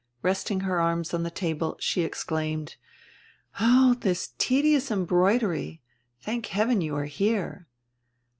Resting 0.23 0.61
her 0.61 0.81
arms 0.81 1.13
on 1.13 1.21
die 1.21 1.29
table, 1.29 1.77
she 1.79 2.01
exclaimed: 2.01 2.75
"Oh, 3.59 3.93
this 3.93 4.31
tedious 4.39 4.89
embroidery! 4.89 5.83
Thank 6.23 6.47
heaven, 6.47 6.81
you 6.81 6.95
are 6.95 7.05
here." 7.05 7.67